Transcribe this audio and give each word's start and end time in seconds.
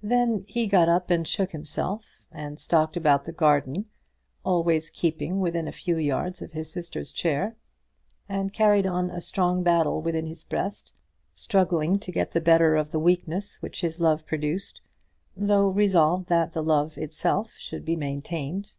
Then 0.00 0.44
he 0.46 0.68
got 0.68 0.88
up 0.88 1.10
and 1.10 1.26
shook 1.26 1.50
himself, 1.50 2.22
and 2.30 2.56
stalked 2.56 2.96
about 2.96 3.24
the 3.24 3.32
garden, 3.32 3.86
always 4.44 4.90
keeping 4.90 5.40
within 5.40 5.66
a 5.66 5.72
few 5.72 5.96
yards 5.98 6.40
of 6.40 6.52
his 6.52 6.70
sister's 6.70 7.10
chair, 7.10 7.56
and 8.28 8.52
carried 8.52 8.86
on 8.86 9.10
a 9.10 9.20
strong 9.20 9.64
battle 9.64 10.00
within 10.00 10.26
his 10.26 10.44
breast, 10.44 10.92
struggling 11.34 11.98
to 11.98 12.12
get 12.12 12.30
the 12.30 12.40
better 12.40 12.76
of 12.76 12.92
the 12.92 13.00
weakness 13.00 13.60
which 13.60 13.80
his 13.80 14.00
love 14.00 14.24
produced, 14.24 14.80
though 15.36 15.66
resolved 15.66 16.28
that 16.28 16.52
the 16.52 16.62
love 16.62 16.96
itself 16.96 17.54
should 17.58 17.84
be 17.84 17.96
maintained. 17.96 18.74